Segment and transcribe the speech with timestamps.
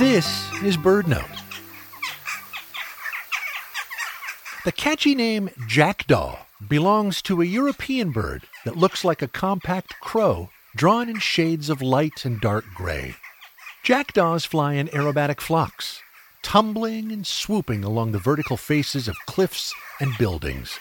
[0.00, 1.28] This is BirdNote.
[4.64, 10.48] The catchy name jackdaw belongs to a European bird that looks like a compact crow
[10.74, 13.16] drawn in shades of light and dark gray.
[13.82, 16.00] Jackdaws fly in aerobatic flocks,
[16.42, 20.78] tumbling and swooping along the vertical faces of cliffs and buildings.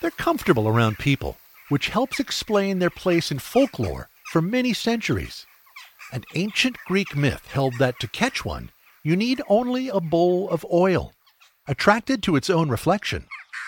[0.00, 1.36] They're comfortable around people,
[1.68, 5.44] which helps explain their place in folklore for many centuries.
[6.10, 8.70] An ancient Greek myth held that to catch one,
[9.02, 11.12] you need only a bowl of oil.
[11.66, 13.26] Attracted to its own reflection,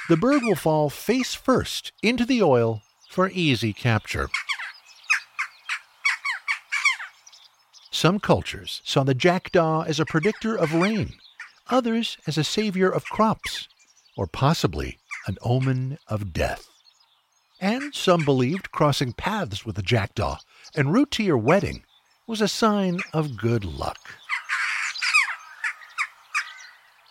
[0.08, 4.30] the bird will fall face first into the oil for easy capture.
[7.90, 11.12] Some cultures saw the jackdaw as a predictor of rain,
[11.68, 13.68] others as a savior of crops,
[14.16, 16.66] or possibly an omen of death.
[17.60, 20.38] And some believed crossing paths with a jackdaw
[20.74, 21.84] en route to your wedding
[22.30, 23.98] was a sign of good luck.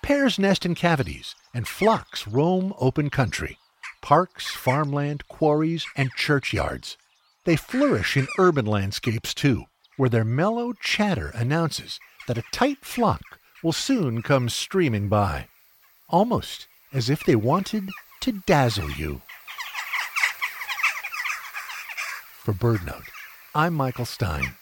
[0.01, 3.57] Pairs nest in cavities, and flocks roam open country
[4.01, 6.95] parks, farmland, quarries, and churchyards.
[7.43, 9.65] They flourish in urban landscapes too,
[9.97, 15.49] where their mellow chatter announces that a tight flock will soon come streaming by,
[16.07, 17.89] almost as if they wanted
[18.21, 19.21] to dazzle you.
[22.37, 23.09] For BirdNote,
[23.53, 24.55] I'm Michael Stein.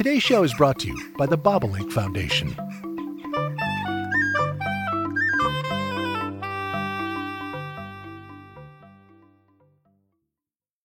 [0.00, 2.56] Today's show is brought to you by the Bobolink Foundation.